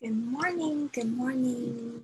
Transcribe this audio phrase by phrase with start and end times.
[0.00, 2.02] Good morning, good morning.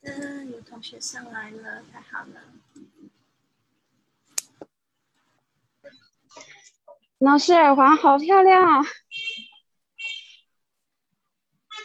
[0.00, 2.42] 的有同学上来了，太好了。
[7.18, 8.86] 老师耳环好漂亮啊！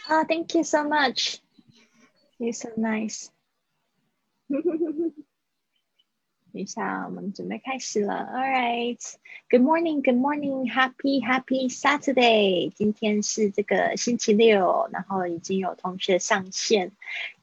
[0.06, 1.38] 啊，Thank you so much.
[2.38, 3.28] You're so nice.
[6.51, 8.27] 等一下，我们准备开始了。
[8.33, 8.99] All right.
[9.51, 10.01] Good morning.
[10.01, 10.65] Good morning.
[10.67, 12.71] Happy Happy Saturday.
[12.73, 16.93] 今天是这个星期六，然后已经有同学上线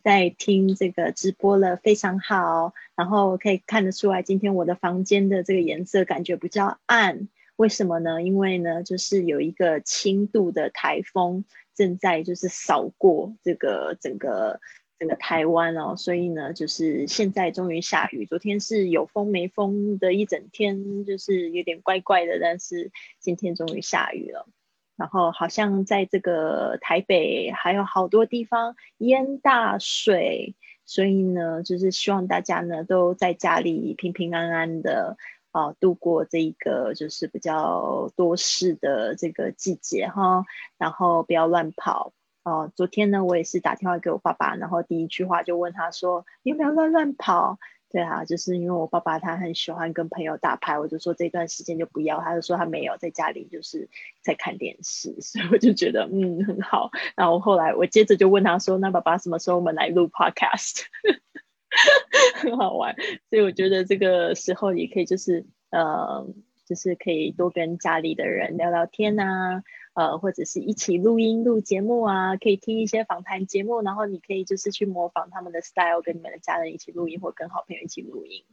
[0.03, 2.75] 在听这个直播了，非常好。
[2.97, 8.25] 然后可以看得出来，今天我的房间的这个颜色感觉比较暗，为什么呢？
[8.25, 11.45] 因为呢，就是有一个轻度的台风
[11.77, 14.61] 正在就是扫过这个整个。
[14.99, 18.25] 整个台湾哦，所以呢，就是现在终于下雨。
[18.25, 22.39] 昨天是有风没风的一整天，就是有点怪怪的。
[22.41, 22.91] 但是
[23.21, 24.49] 今天终于下雨了，
[24.97, 30.55] 然后好像在这个台北还有好多地方淹大水，
[30.87, 35.19] 所以呢，就是希望大家呢都在家里平平安安的
[35.51, 40.47] 啊度过这一个就是比较多事的这个季节哈，
[40.79, 42.15] 然后不要乱跑。
[42.47, 47.59] 哦，昨天呢，我也是打电话给我爸爸，然后第一句话就问他说：“你有没有乱乱跑？”
[47.91, 53.89] 对啊，就是因为我爸爸他很喜欢跟朋友打牌，我就说这段时间就不要，他就说他没有在家里就是
[54.23, 56.91] 在看电视， 所以我就觉得嗯很好。
[57.17, 60.83] 然后后来我接着就问他说：“那爸爸什么时候我们来录 podcast？”
[62.43, 62.95] 很好玩，
[63.29, 66.25] 所以我觉得这个时候也可以就是呃，
[66.65, 69.65] 就是可以多跟家里的人聊聊天呐。
[69.97, 78.45] 呃，或者是一起录音录节目啊，可以听一些访谈节目，然后你可以就是去模仿他们的 style，跟你们的家人一起录音，或跟好朋友一起录音。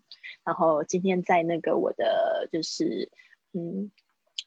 [0.46, 3.12] 然后今天在那个我的就是
[3.52, 3.92] 嗯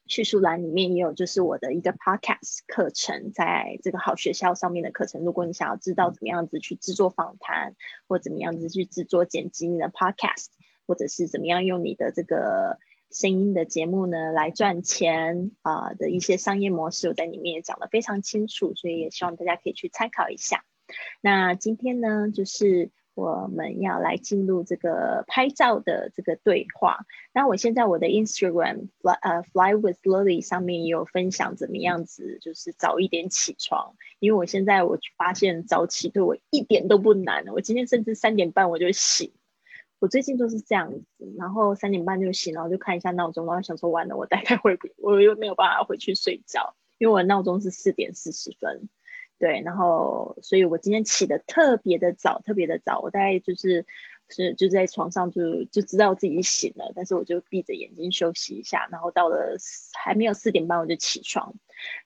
[0.07, 5.23] 叙述栏里面也有就是我的一个 podcast 课程，在这个好学校上面的课程。
[5.23, 7.77] 如果你想要知道怎么样子去制作访谈，
[8.09, 10.47] 或怎么样子去制作剪辑你的 podcast，
[10.87, 12.79] 或者是怎么样用你的这个。
[13.11, 20.65] 声音的节目呢，来赚钱啊的一些商业模式，我在里面也讲得非常清楚，所以也希望大家可以去参考一下。
[21.21, 27.07] 那今天呢，就是我们要来进入这个拍照的这个对话。
[27.33, 39.33] 那我现在我的 Instagram fly 呃 fly with Lily 上面也有分享怎么样子，就是早一点起床，因为我现在我发现早起对我一点都不难，我今天甚至三点半我就醒。
[39.99, 41.05] 我最近就是这样子，
[41.39, 48.89] 然后三点半就醒，然后就看一下闹钟，然后想说完了，我大概会我又没有办法回去睡觉，因为我闹钟是四点四十分，
[49.39, 53.87] 对，然后所以我今天起的特别的早，特别的早，我大概就是。
[54.29, 59.57] 是就在床上就就知道自己醒了，但是我就闭着眼睛休息一下，然后到了
[59.95, 61.55] 还没有四点半我就起床，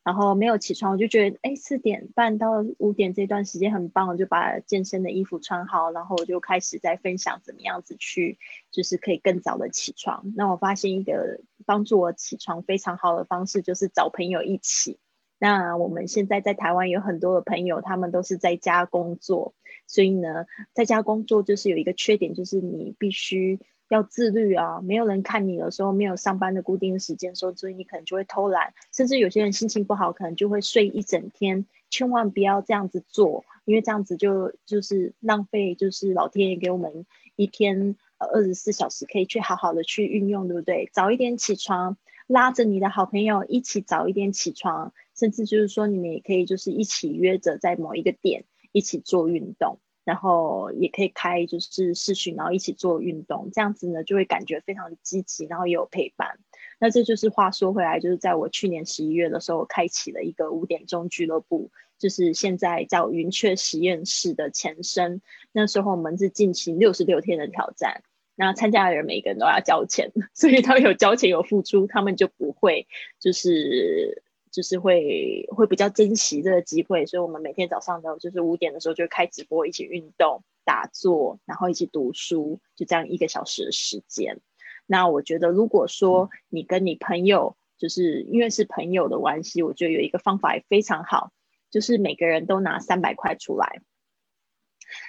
[0.04, 8.38] 然后没有起床我就觉得哎四点半到五点这段时间很棒，我就把健身的衣服穿好，然后我就开始在分享怎么样子去
[8.70, 10.32] 就是可以更早的起床。
[10.36, 14.98] 那我发现一个帮助我起床非常好的方式就是找朋友一起。
[15.42, 19.54] 那我们现在在台湾有很多的朋友，他们都是在家工作，
[19.90, 23.58] 所以呢，在家工作就是有一个缺点，就是你必须
[23.88, 31.66] 要自律啊，没有人看你的时候，没有上班的固定时间，所以你可能就会偷懒，甚至有些人心情不好，可能就会睡一整天。
[31.90, 40.88] 千万不要这样子做，因为这样子就就是浪费，就是老天爷给我们一天呃二十四小时可以去好好的去运用，对不对？
[40.92, 41.96] 早一点起床，
[42.28, 44.92] 拉着你的好朋友一起早一点起床。
[45.16, 56.38] 甚至就是说，你们也可以就是一起约着在某一个点一起做运动，然后也可以开就是视讯，然后一起做运动，这样子呢就会感觉非常积极，然后也有陪伴。
[56.78, 65.20] 那这就是话说回来，就是在我去年十一月的时候，开启了一个五点钟俱乐部，就是现在叫云雀实验室的前身。
[65.52, 68.02] 那时候我们是进行六十六天的挑战，
[68.34, 72.86] 那参加的人每一个人都要交钱， 所以他们有交钱有付出，他们就不会
[73.18, 74.22] 就是。
[74.50, 84.40] 就是会会比较珍惜这个机会，所以我们每天早上呢，就是五点的时候就开直播，一起运动、打坐，然后一起读书，就这样一个小时的时间。
[84.86, 91.32] 那我觉得，如果说你跟你朋友，就是因为是朋友的关系，我觉得有一个方法也非常好，
[91.70, 93.82] 就是每个人都拿三百块出来。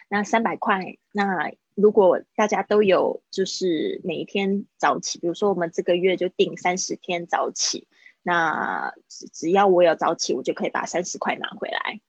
[0.07, 7.88] 那三百块，那如果大家都有，就是每一天早起，比如说我们这个月就定三十天早起。
[8.23, 12.01] 那只只要我有早起，我就可以把三十块拿回来。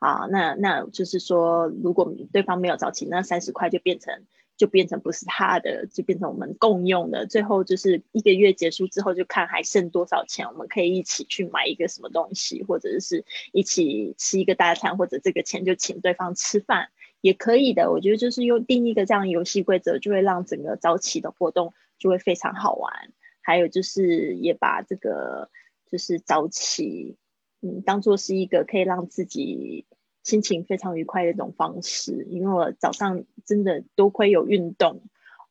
[0.00, 4.24] 好，那那就是说，如果对方没有早起，那三十块就变成
[4.56, 7.26] 就变成不是他的，就变成我们共用的。
[7.26, 16.88] 最后就是一个月结束之后，就看还剩多少钱，我们可以一起去买一个什么东西，或者是一起吃一个大餐，或者这个钱就请对方吃饭
[17.20, 17.92] 也可以的。
[17.92, 23.12] 我觉得就是用定一个这样游戏规则，就会让整个早起的活动就会非常好玩。
[23.42, 25.50] 还有就是也把这个
[25.90, 27.16] 就是早起。
[27.64, 29.86] 嗯，当做是一个可以让自己
[30.24, 35.00] 心情非常愉快的一种方式，因为我早上真的多亏有运动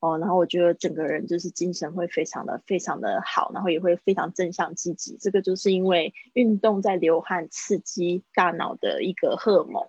[0.01, 5.15] 哦，然后我觉得整个人就是精神会非常的非常的好，然后也会非常正向积极。
[5.21, 9.88] 这个就是因为运动在流汗刺激大脑的一个荷尔蒙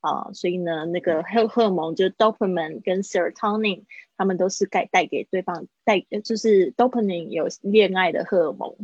[0.00, 3.84] 啊，所以呢，那个荷荷尔蒙就是 dopamine 跟 serotonin，
[4.16, 8.76] 他们都是带带给对方带，就是 dopamine 有恋爱的荷尔蒙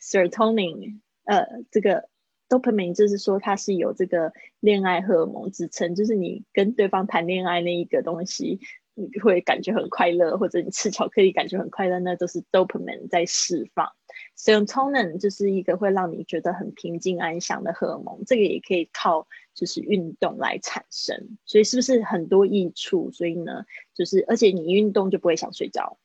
[0.00, 2.08] ，serotonin 呃这个。
[2.48, 4.30] dopamine 就是说它是有这个
[4.60, 8.60] 恋爱荷尔蒙支撑，就是你跟对方谈恋爱那一个东西，
[8.92, 13.88] 你会感觉很快乐，或者你吃巧克力感觉很快乐，那都是 dopamine 在释放。
[14.36, 23.10] serotonin 就是一个会让你觉得很平静安详的荷尔蒙，这个也可以靠就是运动来产生，所以是不是很多益处？
[23.10, 23.64] 所以呢，
[23.94, 25.98] 就是而且你运动就不会想睡觉，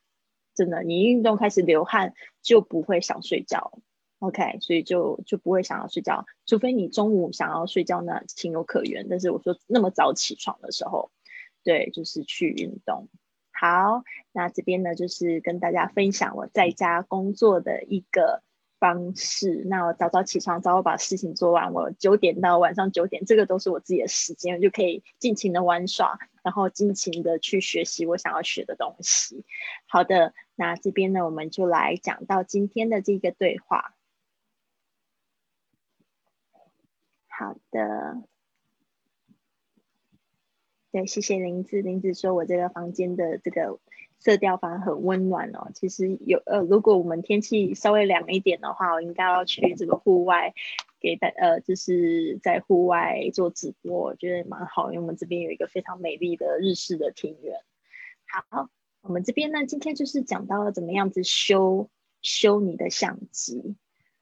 [0.54, 3.80] 真的，你运动开始流汗就不会想睡觉。
[4.20, 9.06] OK，所以就就不会想要睡觉，除非你中午想要睡觉，那情有可原。
[9.08, 11.12] 但是我说那么早起床的时候，
[11.62, 13.08] 对，就是去运动。
[13.52, 14.02] 好，
[14.32, 18.42] 那这边呢就是跟大家分享我在家工作的一个
[18.78, 19.64] 方式。
[19.66, 29.44] 那我早早起床，早早把事情做完，我九点到晚上九点，这个都是我自己的时间，就可以尽情的玩耍，然后尽情的去学习我想要学的东西。
[29.86, 33.94] 好的，那这边呢我们就来讲到今天的这个对话。
[37.28, 38.24] 好的，
[40.90, 41.82] 对，谢谢林子。
[41.82, 43.78] 林子说我这个房间的这个
[44.18, 45.70] 色调反而很温暖哦。
[45.74, 50.54] 其实有呃，如果我们天气稍微凉一点的话，我应该要去这个户外
[51.00, 57.60] 给大呃，就是在户外做直播，我觉得蛮好，因为我们这边有一个非常美丽的日式的庭园。
[58.50, 58.68] 好，
[59.00, 61.88] 我们这边呢，今天就是讲到了怎么样子修
[62.20, 63.76] 修你的相机。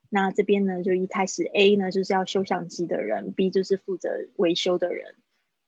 [0.08, 5.16] 那这边呢，就一开始 A 呢就是要修相机的人，B 就是负责维修的人。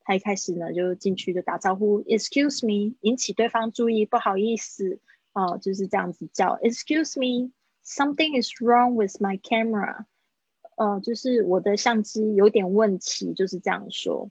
[0.08, 5.00] 他一开始呢就进去就打招呼，Excuse me，引起对方注意，不好意思，
[5.34, 10.06] 哦，就是这样子叫，Excuse me，something is wrong with my camera，
[10.76, 14.30] 哦，就是我的相机有点问题，就是这样说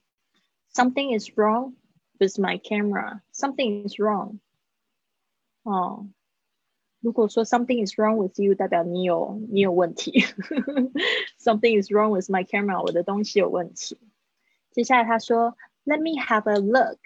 [0.73, 1.75] ，Something is wrong
[2.17, 4.39] with my camera，something is wrong，
[5.61, 6.07] 哦。
[6.99, 10.21] 如果说 something is wrong with you，代表你有你有问题。
[11.37, 13.99] something is wrong with my camera，我的东西有问题。
[14.71, 15.55] 接下来他说
[15.87, 16.99] ，Let me have a look，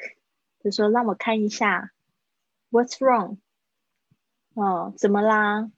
[0.64, 1.92] 就说让我看一下
[2.72, 3.38] ，What's wrong？
[4.56, 5.72] 哦，怎么啦？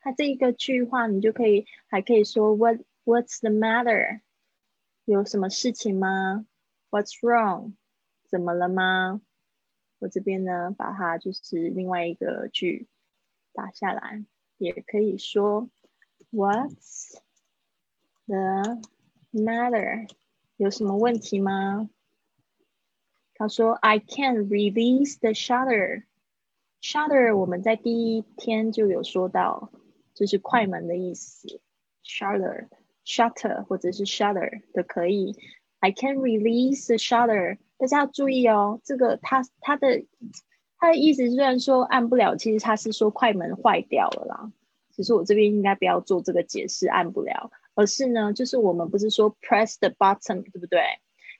[0.00, 4.22] 它这一个句话，你就可以还可以说 What What's the matter？
[5.04, 6.44] 有什么事情吗
[6.90, 7.74] ？What's wrong？
[8.26, 9.22] 怎么了吗？
[10.00, 12.88] 我这边呢，把它就是另外一个句。
[13.54, 14.24] 打下来，
[14.58, 15.68] 也可以说
[16.30, 17.16] What's
[18.26, 18.80] the
[19.32, 20.08] matter？
[20.56, 21.88] 有什么问题吗？
[23.38, 26.02] 他说 I can release the shutter。
[26.82, 29.70] shutter 我们在第一天就有说到，
[30.14, 31.60] 就是快门的意思。
[32.04, 32.68] shutter、
[33.06, 35.34] shutter 或者是 shutter 都可以。
[35.78, 37.58] I can release the shutter。
[37.78, 40.04] 大家要注意哦，这个它它的。
[40.80, 44.52] 他的意思虽然说按不了，其实他是说快门坏掉了啦。
[44.92, 50.80] 其实我这边应该不要做这个解释，按不了，而是呢，就是我们不是说 press the button，对不对？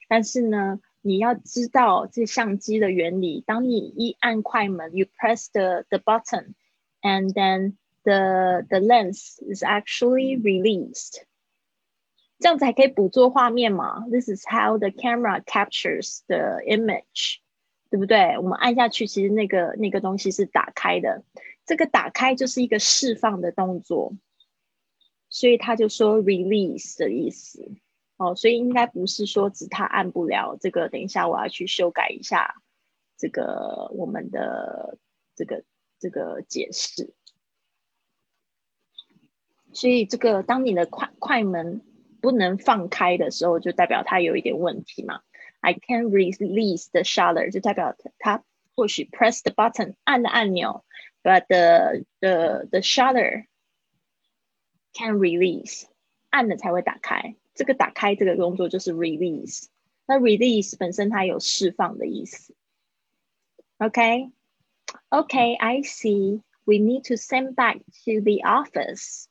[0.09, 11.23] 但是呢，你要知道这相机的原理，当你一按快门，you press the the button，and then the the lens is actually released，
[12.39, 17.37] 这样子还可以捕捉画面嘛？This is how the camera captures the image。
[17.91, 18.37] 对不对？
[18.37, 21.23] 我们按下去，其实那个那个东西是打开的。
[21.65, 24.13] 这个打开就是一个释放的动作，
[25.27, 27.71] 所以他就说 release 的意思。
[28.19, 30.89] 哦，所以应该不是说指他按不了这个。
[30.89, 32.61] 等一下我要去修改一下
[33.17, 34.97] 这个我们的
[35.35, 35.63] 这个
[35.99, 37.13] 这个解释。
[39.71, 41.81] 所以这个当你的快快门
[42.21, 45.21] 不能放开的时候，就代表它有一点问题嘛。
[45.61, 48.43] I can release the shutter，就代表它
[48.75, 50.83] 或许 press the button 按的按钮
[51.23, 53.45] ，but the the the shutter
[54.91, 55.85] can release
[56.29, 57.35] 按了才会打开。
[57.58, 59.66] 这个打开这个动作就是 release。
[60.06, 62.54] 那 release 本身它有释放的意思。
[63.78, 66.42] OK。Okay, I see.
[66.64, 69.24] We need to send back to the office.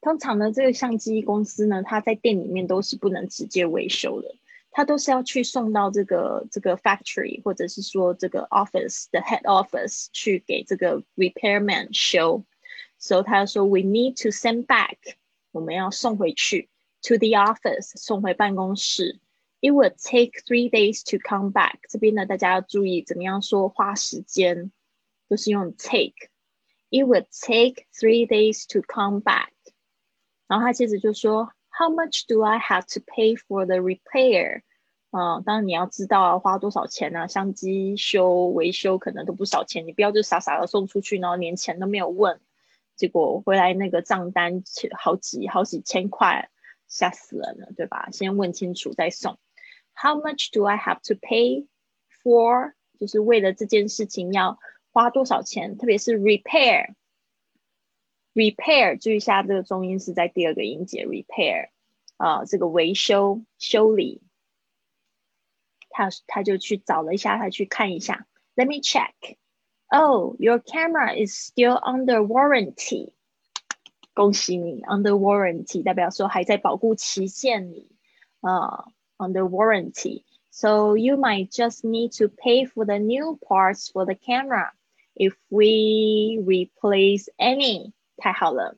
[0.00, 4.34] 通常呢，这个相机公司呢，它在店里面都是不能直接维修的，
[4.70, 12.44] 它都是要去送到这个这个 factory 或者是说这个 office 的 head office 去给这个 repairman 修。
[12.98, 14.96] 所以他说，We need to send back.
[15.52, 16.68] 我们要送回去
[17.07, 19.19] To the office，送回办公室。
[19.61, 21.79] It would take three days to come back.
[21.89, 24.71] 这边呢，大家要注意怎么样说花时间。
[25.27, 26.29] 都是用 take。
[26.91, 29.49] It would take three days to come back。
[30.47, 34.61] 然后他接着就说，How much do I have to pay for the repair？
[35.09, 37.27] 嗯，当然你要知道要花多少钱呢？
[37.27, 42.39] 相机修维修可能都不少钱，你不要就傻傻的送出去，然后连钱都没有问，
[42.95, 44.63] 结果回来那个账单
[44.95, 46.51] 好几好几千块，
[46.87, 48.09] 吓死人了，对吧？
[48.11, 49.37] 先问清楚再送。
[49.93, 51.67] How much do I have to pay
[52.23, 52.73] for？
[52.99, 54.59] 就是为了这件事情要。
[54.97, 55.77] 花多少钱？
[55.77, 61.67] 特别是 repair，repair，注意一下这个重音是在第二个音节 repair，
[62.15, 64.21] 啊，这个维修修理，
[65.89, 68.25] 他他就去找了一下，他去看一下
[68.55, 69.35] ，Let me check.
[69.87, 73.11] Oh, your camera is still under warranty.
[74.14, 77.90] 恭喜你，under warranty 代表说还在保护期限里，
[78.40, 78.86] 啊，
[79.16, 80.24] under warranty.
[80.50, 84.72] So you might just need to pay for the new parts for the camera.
[85.14, 88.76] If we replace any，太好了。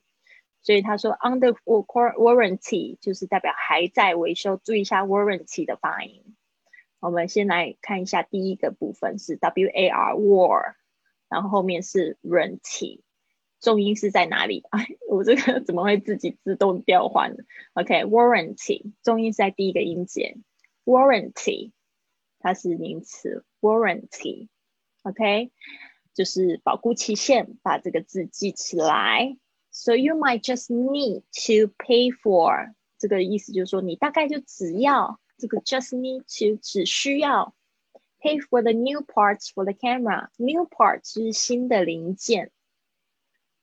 [0.62, 4.56] 所以他说 under warranty 就是代表还在维修。
[4.62, 6.36] 注意一下 warranty 的发音。
[7.00, 10.74] 我们先来看一下第一个部分是 w a r war，
[11.28, 13.00] 然后后面是 warranty，
[13.67, 14.63] 重音是在哪里？
[14.69, 17.35] 哎，我这个怎么会自己自动调换
[17.73, 20.37] ？OK，warranty 重音是在第一个音节
[20.85, 21.73] ，warranty
[22.39, 24.47] 它是名词，warranty。
[25.03, 25.51] OK。
[26.13, 29.37] 就是保护期限，把这个字记起来。
[29.69, 37.53] So you might just need to pay for 这个意思就是说，你大概就只要这个 just need to 只需要
[38.21, 40.29] pay for the new parts for the camera。
[40.37, 42.51] New parts 是新的零件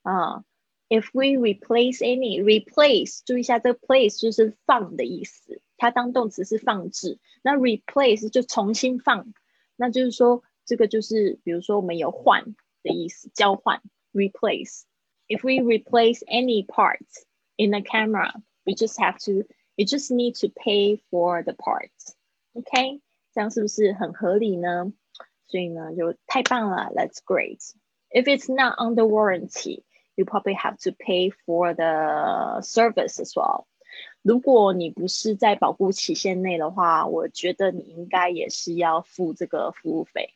[0.03, 0.43] 啊。
[0.89, 7.19] If we replace any replace，注意一下这个 place 就是放的意思，它当动词是放置。
[7.43, 9.33] 那 replace 就重新放，
[9.75, 10.43] 那就是说。
[10.65, 13.81] 这个就是，比如说我们有换的意思，交换
[14.13, 17.24] replace。If we replace any parts
[17.55, 18.31] in the camera,
[18.65, 22.13] we just have to, you just need to pay for the parts.
[22.53, 23.01] OK，
[23.33, 24.93] 这样是不是很合理呢？
[25.48, 27.62] 所以呢，就太棒了，That's great.
[28.12, 29.81] If it's not under warranty,
[30.15, 33.65] you probably have to pay for the service as well.
[34.21, 40.36] 如果你不是在保护期限内的话，我觉得你应该也是要付这个服务费。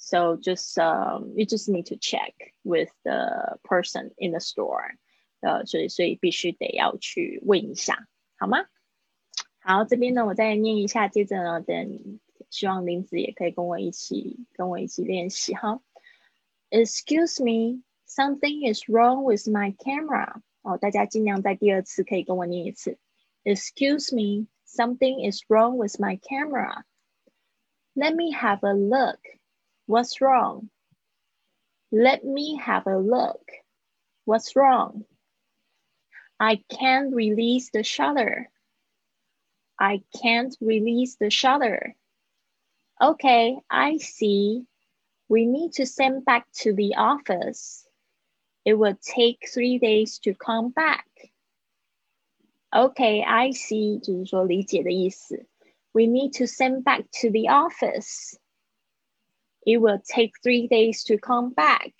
[0.00, 2.32] so just um, you just need to check
[2.62, 4.96] with the person in the store，
[5.40, 8.08] 呃，所以所以必须得要去问一下，
[8.38, 8.64] 好吗？
[9.60, 12.18] 好，这边呢我再念一下，接着呢等
[12.48, 15.82] 希望林子也可以跟我一起跟我一起练习哈。
[16.70, 20.42] Excuse me, something is wrong with my camera。
[20.62, 22.98] 哦，大家尽量在第二次可以跟我念一次。
[23.44, 26.84] Excuse me, something is wrong with my camera.
[27.94, 29.18] Let me have a look.
[29.86, 30.68] What's wrong?
[31.90, 33.42] Let me have a look.
[34.24, 35.04] What's wrong?
[36.38, 38.50] I can't release the shutter.
[39.78, 41.96] I can't release the shutter.
[43.00, 44.66] Okay, I see.
[45.28, 47.83] We need to send back to the office.
[48.64, 51.06] It will take three days to come back.
[52.74, 53.98] Okay, I see.
[53.98, 55.46] 就是说理解的意思。
[55.92, 58.38] We need to send back to the office.
[59.66, 61.92] It will take three days to come back.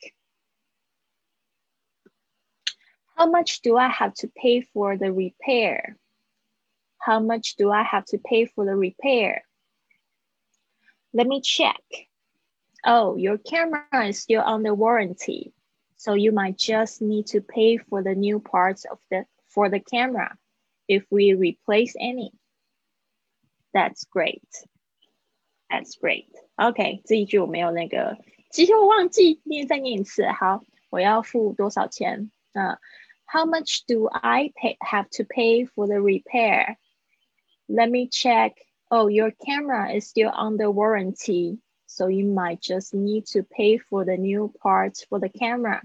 [3.16, 5.99] How much do I have to pay for the repair?
[6.99, 9.44] How much do I have to pay for the repair?
[11.12, 11.82] Let me check.
[12.84, 15.52] Oh, your camera is still under warranty.
[16.04, 19.80] So you might just need to pay for the new parts of the for the
[19.80, 20.37] camera
[20.88, 22.32] if we replace any.
[23.75, 24.42] That's great.
[25.70, 26.28] That's great.
[26.56, 28.16] OK，这一句我没有那个，
[28.50, 30.26] 其实我忘记念，再念一次。
[30.28, 32.30] 好，我要付多少钱？
[32.54, 32.78] 嗯，
[33.26, 36.76] How much do I pay have to pay for the repair?
[37.68, 38.54] Let me check.
[38.90, 44.04] Oh, your camera is still under warranty, so you might just need to pay for
[44.04, 45.82] the new parts for the camera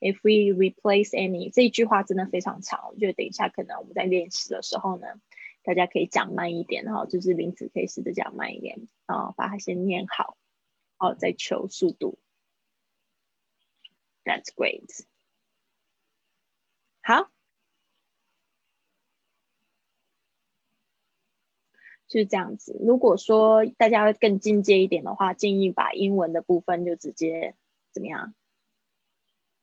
[0.00, 1.52] If we replace any.
[1.52, 5.06] 这一句话真的非常长，我觉得等一下可能我们在练习的时候呢。
[5.62, 10.38] 大家可以讲慢一点哈，就是林子可以试着讲慢一点然后，把它先念好，
[10.96, 12.18] 哦，再求速度。
[14.24, 15.04] That's great。
[17.02, 17.30] 好，
[22.08, 22.74] 就是这样子。
[22.80, 27.54] 如果说大家要更进阶一点的话，建议把英文的部分就直接
[27.92, 28.34] 怎么样？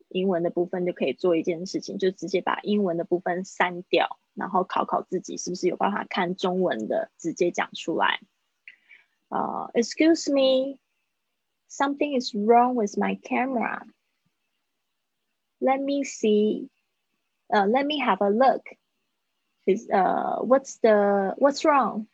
[0.09, 8.19] 英文的部分就可以做一件事情，就直接把英文的部分删掉，然后考考自己是不是有办法看中文的，直接讲出来。
[9.29, 10.79] 呃，Excuse me,
[11.69, 13.81] something is wrong with my camera.
[15.59, 16.69] Let me see.
[17.49, 18.63] Uh, let me have a look.
[19.65, 22.07] Is uh, what's the what's wrong?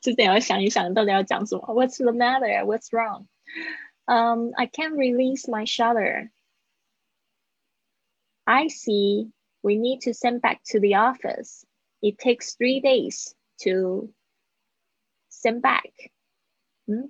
[0.00, 1.62] 就得要想一想到底要讲什么。
[1.68, 2.64] What's the matter?
[2.64, 3.26] What's wrong?
[4.06, 6.30] Um, I can't release my shutter.
[8.48, 9.28] I see
[9.62, 11.66] we need to send back to the office.
[12.00, 14.10] It takes three days to
[15.28, 15.92] send back.
[16.86, 17.08] Hmm?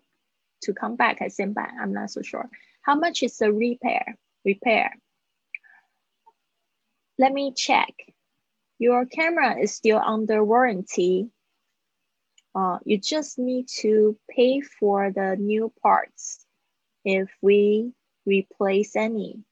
[0.63, 1.75] To come back, I send back.
[1.81, 2.51] I'm not so sure.
[2.83, 4.19] How much is the repair?
[4.45, 4.97] Repair.
[7.19, 7.95] Let me check.
[8.81, 11.31] Your camera is still under warranty.
[12.53, 16.45] Uh, you just need to pay for the new parts
[17.05, 17.93] if we
[18.27, 19.45] replace any.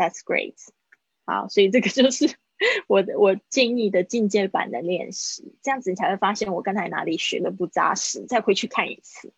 [0.00, 0.54] That's great.
[1.26, 2.34] 好，所以这个就是
[2.88, 9.34] 我的我建议的进阶版的练习，这样子你才会发现我刚才哪里学的不扎实，再回去看一次。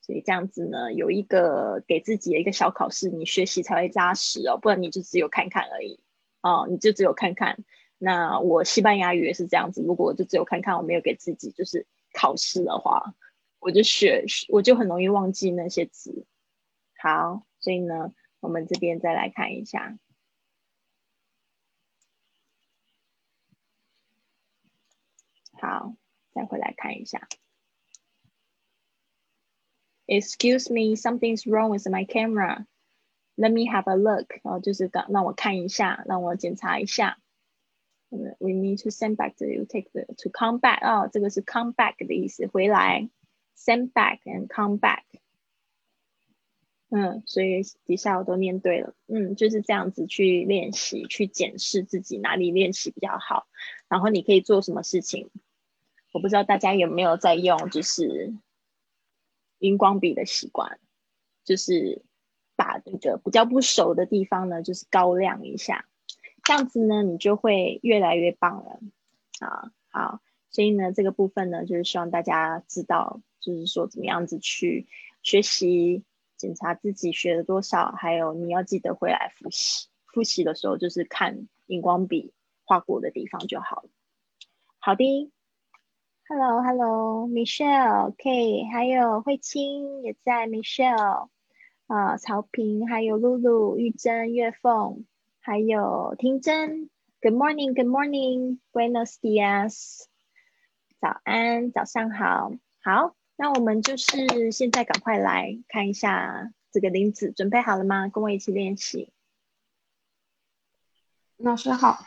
[0.00, 6.00] 所以这样子呢，有一个给自己的一个小考试，你学习才会扎实哦，不然你就只有看看而已
[6.42, 7.64] 哦，你就只有看看。
[7.98, 13.14] 那我西班牙语也是这样子，如果我就只有看看，我没有给自己就是考试的话，
[13.60, 16.26] 我就学我就很容易忘记那些词。
[16.98, 18.12] 好，所以呢。
[18.43, 19.97] 我们这边再来看一下，
[25.53, 25.93] 好，
[26.31, 27.27] 再回来看一下。
[30.07, 32.65] Excuse me, something's wrong with my camera.
[33.35, 34.39] Let me have a look.
[34.43, 37.19] 哦，就是让让我看一下，让我检查一下。
[38.09, 39.65] We need to send back to you.
[39.65, 40.81] Take the to come back.
[40.83, 43.09] 哦，这个是 come back 的意思，回来。
[43.55, 45.03] Send back and come back.
[46.96, 48.94] 嗯，所以底下我都念对了。
[49.08, 53.48] 嗯，就是这样子去练习，去检视自己哪里练习比较好。
[53.88, 55.28] 然后你可以做什么事情？
[56.12, 58.32] 我不知道大家有没有在用，就是
[59.58, 60.78] 荧光笔的习惯，
[61.44, 62.02] 就是
[62.54, 65.88] 把那个比较不熟的地方呢，就是高亮一下，
[66.44, 68.78] 这样子呢，你就会越来越棒了。
[69.40, 74.86] 啊，好，所以呢，这个部分呢，就是希望大家知道，就是说怎么样子去
[75.24, 76.04] 学习。
[76.44, 79.88] 检查自己学了多少，还有你要记得回来复习。
[80.12, 82.34] 复习的时候就是看荧光笔
[82.66, 83.88] 画过的地方就好了。
[84.78, 85.32] 好的
[86.28, 91.30] ，Hello，Hello，Michelle，K，还有慧清也在，Michelle，
[91.86, 95.06] 啊，曹平，还有露露、玉珍、月凤，
[95.40, 96.90] 还有婷珍。
[97.22, 100.02] Good morning，Good morning，Buenos dias，
[101.00, 102.52] 早安，早上好，
[102.82, 103.16] 好。
[103.36, 108.08] 那我们就是现在赶快来看一下这个林子，准备好了吗？
[108.08, 109.12] 跟我一起练习。
[111.36, 112.06] 老师好。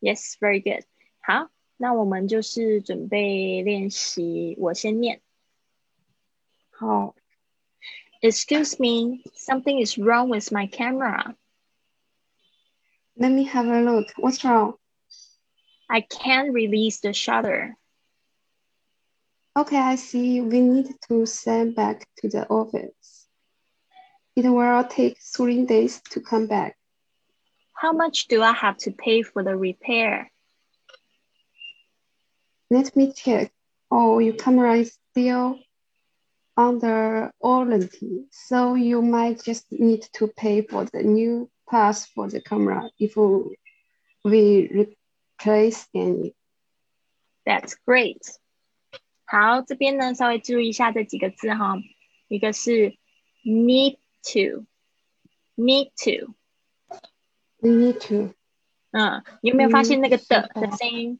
[0.00, 0.84] Yes, very good.
[1.20, 4.56] 好，那我们就是准备练习。
[4.58, 5.20] 我先念。
[6.70, 7.14] 好。
[8.20, 11.36] Excuse me, something is wrong with my camera.
[13.16, 14.06] Let me have a look.
[14.16, 14.78] What's wrong?
[15.88, 17.76] I can't release the shutter.
[19.56, 20.40] Okay, I see.
[20.40, 23.28] We need to send back to the office.
[24.34, 26.76] It will take three days to come back.
[27.72, 30.30] How much do I have to pay for the repair?
[32.70, 33.52] Let me check.
[33.90, 35.60] Oh, your camera is still
[36.56, 42.40] under warranty, so you might just need to pay for the new parts for the
[42.40, 43.16] camera if
[44.24, 44.88] we
[45.44, 46.34] replace any.
[47.46, 48.22] That's great.
[49.26, 51.76] 好，这边呢稍微注意一下这几个字哈，
[52.28, 52.98] 一个是
[53.42, 55.90] need to，need
[57.62, 58.34] to，need to，
[58.90, 61.18] 嗯，你有没有发现那个的的声音？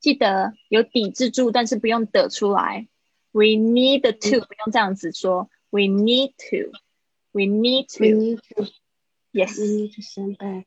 [0.00, 2.88] 记得有抵制住，但是不用的出来。
[3.32, 5.50] We need to，不用这样子说。
[5.68, 9.60] We need to，we need to，yes。
[9.60, 10.64] We need to send back。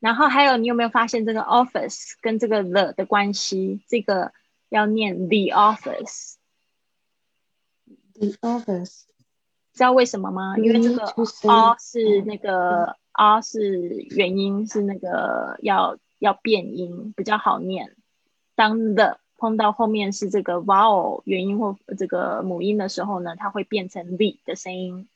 [0.00, 3.82] 然后还有，你有没有发现这个 office 跟这个 the 的关系？
[3.88, 4.32] 这个。
[4.73, 9.03] 要念 the office。the office，
[9.73, 10.57] 知道为什么吗？
[10.57, 17.95] 因为这个 r 是那个 r 是元音，是那个要要变音，比较好念。
[18.55, 25.07] 当 the 碰到后面是这个 vowel 元音或这个母音的时候呢，它会变成 the 的声音。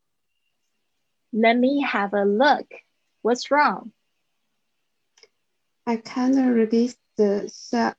[1.33, 2.67] Let me have a look.
[3.23, 3.93] What's wrong?
[5.85, 7.95] I can't release the sa-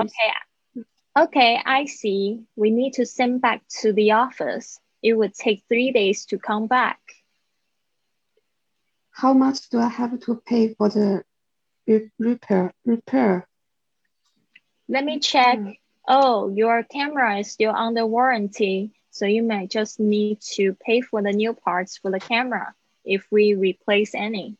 [0.00, 0.84] Okay.
[1.18, 2.44] Okay, I see.
[2.56, 4.78] We need to send back to the office.
[5.02, 7.00] It would take three days to come back.
[9.10, 11.24] How much do I have to pay for the
[12.18, 12.72] repair?
[12.84, 13.48] Repair.
[14.88, 15.58] Let me check.
[15.58, 15.76] Mm.
[16.08, 21.22] Oh, your camera is still under warranty, so you may just need to pay for
[21.22, 24.56] the new parts for the camera if we replace any.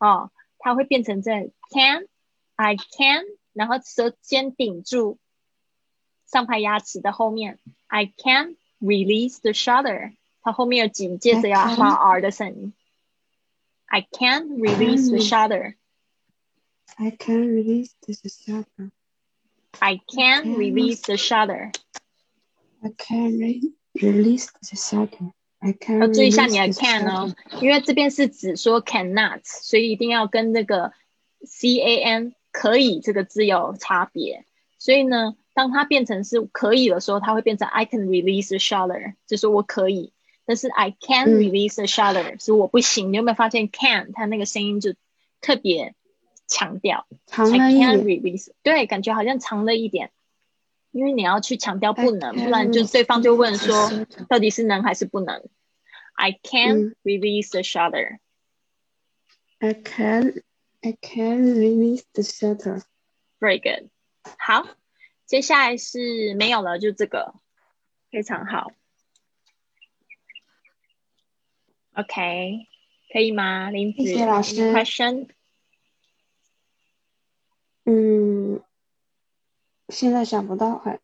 [0.00, 3.24] 哦，它会变成这 can，I can，
[3.57, 5.17] 然后舌尖顶住
[6.25, 10.13] 上排牙齿的后面，I can release the shutter。
[10.41, 12.73] 它后面有紧接着要 I can 发 r 的声音，
[13.85, 15.75] I can release the Can shutter。
[16.97, 18.91] I can release this shutter.
[19.79, 21.71] I can Can release the shutter。
[22.81, 25.31] I can re- release the shutter.
[25.59, 30.91] I can 要注意一下你的 release the can 哦 shutter.，因为这边是只说 cannot，所以一定要跟那个
[31.45, 34.44] c a n 可以这个字有差别。
[34.78, 40.12] 所以呢，当它变成是可以的时候，它会变成 I can release the shutter，就是我可以。
[40.44, 43.12] 但是 I can release the shutter，、是我不行。
[43.12, 44.94] 你有没有发现 can 它那个声音就
[45.40, 45.94] 特别
[46.48, 50.10] 强调长了一点 release, 对，感觉好像长了一点，
[50.90, 53.90] 因为你要去强调不能，不然就对方就问说
[54.28, 55.42] 到底是能还是不能。
[56.14, 58.18] I can release the shutter.
[59.58, 60.42] I can
[60.81, 62.83] I can release the shutter.
[63.39, 63.89] Very good。
[64.37, 64.67] 好，
[65.25, 67.35] 接下来是没有了，就这个，
[68.11, 68.71] 非常好。
[71.93, 72.67] OK，
[73.11, 74.03] 可以吗，林子？
[74.03, 75.29] 谢谢老师 Question？
[77.85, 78.63] 嗯，
[79.89, 80.99] 现在想不到还。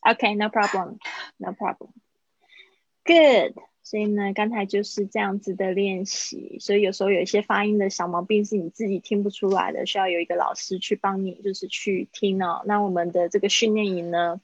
[0.00, 3.56] OK，no、problem，no problem。Good。
[3.85, 6.57] 所以呢，刚才就是这样子的练习。
[6.59, 12.63] 所以有时候有一些发音的小毛病是你自己听不出来的，需要有一个老师去帮你，就是去听哦。
[12.65, 14.41] 那我们的这个训练营呢，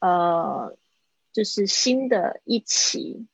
[0.00, 0.78] 呃，
[1.32, 3.26] 就是新的一期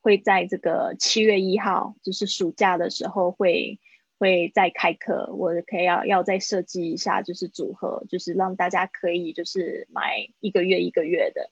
[0.00, 3.78] 会在这个七月一号，就是暑假的时候会
[4.18, 5.32] 会再开课。
[5.32, 11.50] 我可以要要再设计一下，就是组合，就是让大家可以就是买一个月一个月的，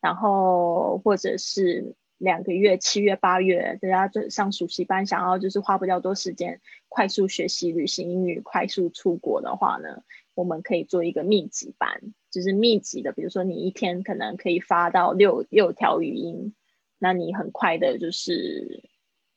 [0.00, 10.02] 然后或者是两个月，七月八月，大家就上暑期班，想要就是花不了多时间，快速学习旅行英语，快速出国的话呢，
[10.34, 16.54] 我们可以做一个密集班，就是密集的，比如说你一天可能可以发到六六条语音，
[16.98, 18.82] 那你很快的就是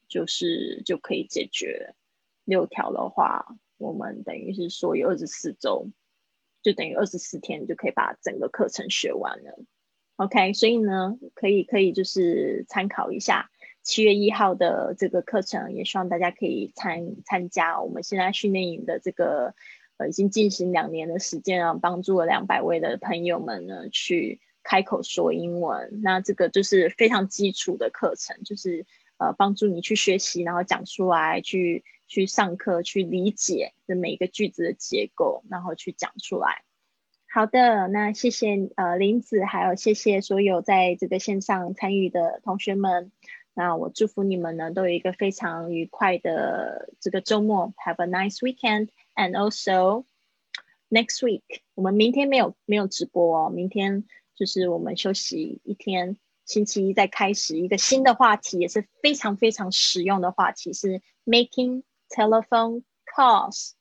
[0.07, 1.93] 就是就可以解决
[2.45, 5.87] 六条的话，我们等于是说有二十四周，
[6.63, 9.59] 就等于二十四天就可以把整个课程学完了。
[10.21, 13.49] OK，所以呢，可以可以就是参考一下
[13.81, 17.81] 七月一号的这个课程，也希望大家可以参参加。
[17.81, 19.55] 我们现在训练营的这个
[19.97, 26.01] 呃已经进行两年的时间啊，帮助了两百位的朋友们呢去开口说英文。
[26.03, 28.85] 那这个就是非常基础的课程，就是
[29.17, 36.61] 呃帮助你去学习，然后讲出来，去去上课，去理解的每一个句子的结构，然后去讲出来。
[37.33, 43.09] 好的，那谢谢呃林子，还有谢谢所有在这个线上参与的同学们。
[43.53, 47.73] 那我祝福你们呢，都有一个非常愉快的这个周末。
[47.77, 50.03] Have a nice weekend, and also
[50.89, 54.03] next week，我们明天没有没有直播哦，明天
[54.35, 63.71] 就是我们休息一天，星期一再开始一个新的话题，也是非常非常实用的话题，是 making telephone calls。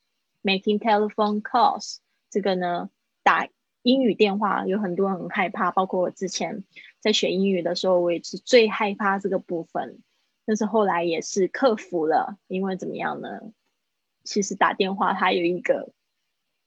[0.45, 1.97] making telephone calls，
[2.31, 2.91] 这个呢？
[3.31, 3.49] 打
[3.83, 6.65] 英语电话有很多人很害怕，包括我之前
[6.99, 10.01] 在学英语的时候，我也是最害怕这个部分。
[10.45, 13.29] 但是后来也是克服了，因为怎么样呢？
[14.25, 15.93] 其实打电话它有一个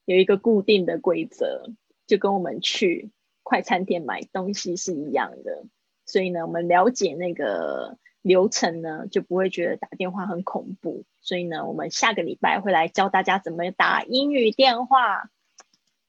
[0.05, 1.69] 有一个固定的规则，
[2.07, 3.11] 就跟我们去
[3.43, 5.65] 快餐店买东西是一样的。
[6.05, 11.03] 所以呢，我们了解那个流程呢，就不会觉得打电话很恐怖。
[11.19, 15.29] 所以呢，我们下个礼拜会来教大家怎么打英语电话。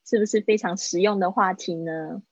[0.04, 2.22] 是不是非常实用的话题呢？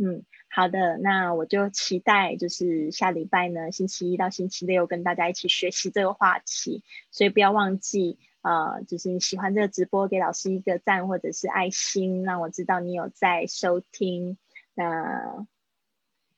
[0.00, 6.84] 嗯，好的，那我就期待就是下礼拜呢，星期一到星期六跟大家一起学习这个话题。
[7.10, 14.38] 所以不要忘记，呃，就是你喜欢这个直播，给老师一个赞或者是爱心，让我知道你有在收听。
[14.74, 15.46] 那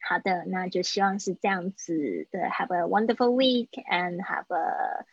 [0.00, 2.40] 好的，那就希望是这样子的。
[2.40, 5.04] Have a wonderful week and have a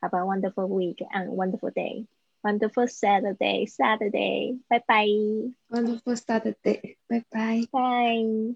[0.00, 2.06] have a wonderful week and wonderful day.
[2.46, 4.54] Wonderful Saturday, Saturday.
[4.70, 5.50] Bye bye.
[5.68, 6.96] Wonderful Saturday.
[7.10, 7.64] Bye bye.
[7.72, 8.54] Bye.